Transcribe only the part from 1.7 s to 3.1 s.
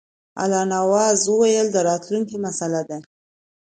دا د راتلونکي مسله ده.